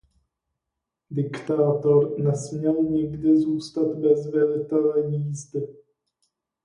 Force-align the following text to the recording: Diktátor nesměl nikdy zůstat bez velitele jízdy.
Diktátor 1.09 2.19
nesměl 2.19 2.83
nikdy 2.83 3.37
zůstat 3.37 3.87
bez 3.97 4.31
velitele 4.31 5.05
jízdy. 5.07 5.67